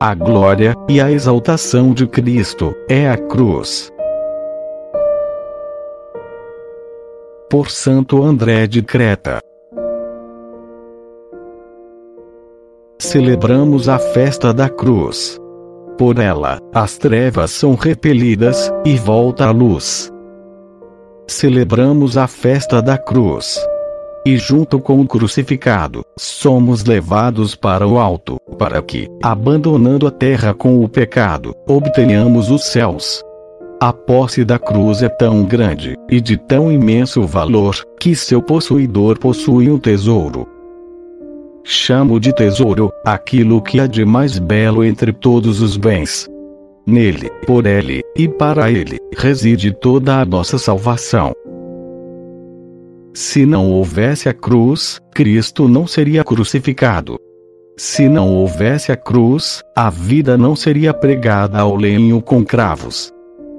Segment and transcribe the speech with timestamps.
[0.00, 3.90] A glória e a exaltação de Cristo é a cruz.
[7.50, 9.40] Por Santo André de Creta.
[13.00, 15.36] Celebramos a festa da cruz.
[15.98, 20.12] Por ela, as trevas são repelidas e volta a luz.
[21.28, 23.60] Celebramos a festa da cruz
[24.26, 30.52] e junto com o crucificado, somos levados para o alto, para que, abandonando a terra
[30.52, 33.22] com o pecado, obtenhamos os céus.
[33.80, 39.18] A posse da cruz é tão grande, e de tão imenso valor, que seu possuidor
[39.18, 40.46] possui um tesouro.
[41.62, 46.26] Chamo de tesouro aquilo que há de mais belo entre todos os bens.
[46.88, 51.34] Nele, por ele, e para ele, reside toda a nossa salvação.
[53.12, 57.18] Se não houvesse a cruz, Cristo não seria crucificado.
[57.76, 63.12] Se não houvesse a cruz, a vida não seria pregada ao lenho com cravos.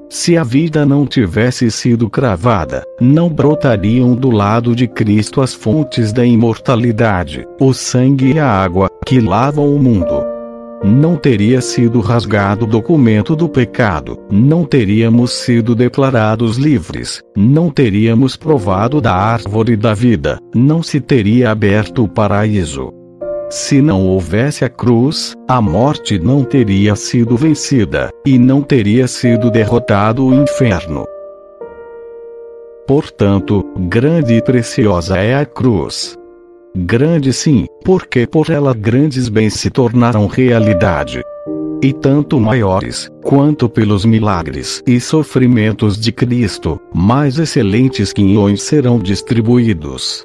[0.09, 6.11] Se a vida não tivesse sido cravada, não brotariam do lado de Cristo as fontes
[6.11, 10.28] da imortalidade, o sangue e a água, que lavam o mundo
[10.83, 18.35] não teria sido rasgado o documento do pecado, não teríamos sido declarados livres, não teríamos
[18.35, 22.93] provado da árvore da vida, não se teria aberto o paraíso.
[23.49, 29.49] Se não houvesse a cruz, a morte não teria sido vencida, e não teria sido
[29.49, 31.05] derrotado o inferno.
[32.87, 36.18] Portanto, grande e preciosa é a cruz.
[36.75, 41.21] Grande sim, porque por ela grandes bens se tornaram realidade.
[41.81, 50.23] E tanto maiores, quanto pelos milagres e sofrimentos de Cristo, mais excelentes quinhões serão distribuídos.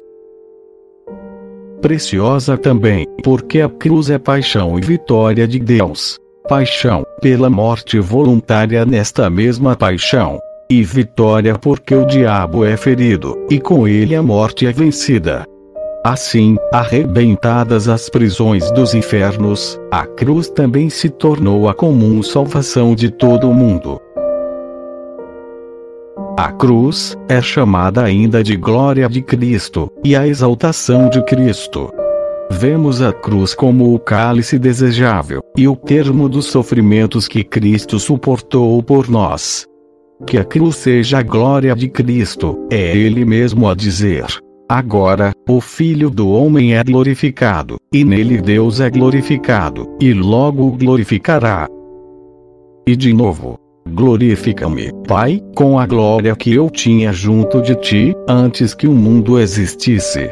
[1.81, 6.19] Preciosa também, porque a cruz é paixão e vitória de Deus.
[6.47, 10.39] Paixão, pela morte voluntária nesta mesma paixão.
[10.69, 15.45] E vitória porque o diabo é ferido, e com ele a morte é vencida.
[16.05, 23.09] Assim, arrebentadas as prisões dos infernos, a cruz também se tornou a comum salvação de
[23.09, 23.99] todo o mundo.
[26.37, 31.91] A cruz é chamada ainda de glória de Cristo e a exaltação de Cristo.
[32.51, 38.83] Vemos a cruz como o cálice desejável e o termo dos sofrimentos que Cristo suportou
[38.83, 39.65] por nós.
[40.27, 44.25] Que a cruz seja a glória de Cristo, é Ele mesmo a dizer.
[44.69, 50.71] Agora, o Filho do Homem é glorificado, e nele Deus é glorificado, e logo o
[50.71, 51.67] glorificará.
[52.87, 58.73] E de novo, glorifica-me, Pai, com a glória que eu tinha junto de ti, antes
[58.73, 60.31] que o mundo existisse.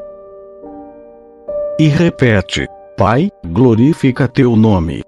[1.80, 5.03] E repete, Pai, glorifica teu nome.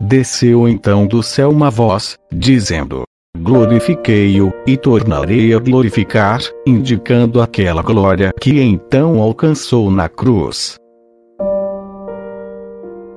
[0.00, 3.02] Desceu então do céu uma voz, dizendo:
[3.50, 10.76] glorifiquei-o, e tornarei a glorificar, indicando aquela glória que então alcançou na cruz.